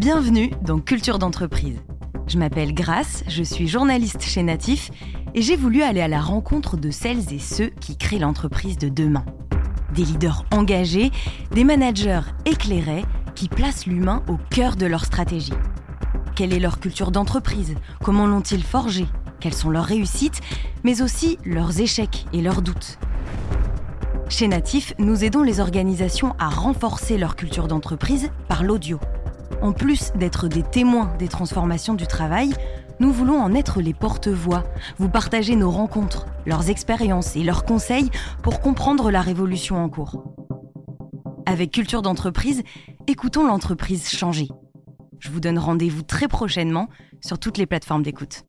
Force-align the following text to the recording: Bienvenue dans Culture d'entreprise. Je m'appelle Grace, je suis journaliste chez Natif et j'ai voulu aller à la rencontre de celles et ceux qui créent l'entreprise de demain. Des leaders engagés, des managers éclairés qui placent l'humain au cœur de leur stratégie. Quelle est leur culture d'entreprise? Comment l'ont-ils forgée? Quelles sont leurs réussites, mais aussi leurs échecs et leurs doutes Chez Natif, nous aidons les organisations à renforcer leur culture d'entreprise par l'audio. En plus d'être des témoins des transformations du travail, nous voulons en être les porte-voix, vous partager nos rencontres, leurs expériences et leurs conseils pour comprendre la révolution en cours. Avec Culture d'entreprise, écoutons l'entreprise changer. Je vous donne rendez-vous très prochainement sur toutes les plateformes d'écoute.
Bienvenue 0.00 0.50
dans 0.62 0.78
Culture 0.78 1.18
d'entreprise. 1.18 1.76
Je 2.26 2.38
m'appelle 2.38 2.72
Grace, 2.72 3.22
je 3.28 3.42
suis 3.42 3.68
journaliste 3.68 4.22
chez 4.22 4.42
Natif 4.42 4.90
et 5.34 5.42
j'ai 5.42 5.56
voulu 5.56 5.82
aller 5.82 6.00
à 6.00 6.08
la 6.08 6.22
rencontre 6.22 6.78
de 6.78 6.90
celles 6.90 7.34
et 7.34 7.38
ceux 7.38 7.66
qui 7.66 7.98
créent 7.98 8.18
l'entreprise 8.18 8.78
de 8.78 8.88
demain. 8.88 9.26
Des 9.94 10.04
leaders 10.04 10.46
engagés, 10.52 11.10
des 11.50 11.64
managers 11.64 12.22
éclairés 12.46 13.04
qui 13.34 13.50
placent 13.50 13.84
l'humain 13.84 14.22
au 14.26 14.38
cœur 14.48 14.76
de 14.76 14.86
leur 14.86 15.04
stratégie. 15.04 15.52
Quelle 16.34 16.54
est 16.54 16.60
leur 16.60 16.80
culture 16.80 17.10
d'entreprise? 17.10 17.74
Comment 18.02 18.26
l'ont-ils 18.26 18.64
forgée? 18.64 19.06
Quelles 19.38 19.52
sont 19.52 19.68
leurs 19.68 19.84
réussites, 19.84 20.40
mais 20.82 21.02
aussi 21.02 21.36
leurs 21.44 21.78
échecs 21.78 22.24
et 22.32 22.40
leurs 22.40 22.62
doutes 22.62 22.98
Chez 24.30 24.48
Natif, 24.48 24.94
nous 24.98 25.24
aidons 25.24 25.42
les 25.42 25.60
organisations 25.60 26.34
à 26.38 26.48
renforcer 26.48 27.18
leur 27.18 27.36
culture 27.36 27.68
d'entreprise 27.68 28.30
par 28.48 28.62
l'audio. 28.62 28.98
En 29.62 29.72
plus 29.72 30.12
d'être 30.14 30.48
des 30.48 30.62
témoins 30.62 31.12
des 31.18 31.28
transformations 31.28 31.94
du 31.94 32.06
travail, 32.06 32.54
nous 32.98 33.12
voulons 33.12 33.38
en 33.38 33.54
être 33.54 33.80
les 33.80 33.94
porte-voix, 33.94 34.64
vous 34.98 35.08
partager 35.08 35.54
nos 35.54 35.70
rencontres, 35.70 36.26
leurs 36.46 36.70
expériences 36.70 37.36
et 37.36 37.42
leurs 37.42 37.64
conseils 37.64 38.10
pour 38.42 38.60
comprendre 38.60 39.10
la 39.10 39.20
révolution 39.20 39.76
en 39.76 39.88
cours. 39.88 40.24
Avec 41.46 41.72
Culture 41.72 42.02
d'entreprise, 42.02 42.62
écoutons 43.06 43.46
l'entreprise 43.46 44.08
changer. 44.08 44.48
Je 45.18 45.30
vous 45.30 45.40
donne 45.40 45.58
rendez-vous 45.58 46.02
très 46.02 46.28
prochainement 46.28 46.88
sur 47.20 47.38
toutes 47.38 47.58
les 47.58 47.66
plateformes 47.66 48.02
d'écoute. 48.02 48.44